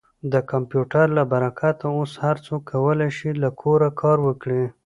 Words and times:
د 0.31 0.33
کمپیوټر 0.51 1.05
له 1.17 1.23
برکته 1.31 1.85
اوس 1.97 2.11
هر 2.23 2.37
څوک 2.45 2.61
کولی 2.71 3.09
شي 3.17 3.29
له 3.43 3.49
کوره 3.61 3.89
کار 4.01 4.17
وکړي. 4.27 4.63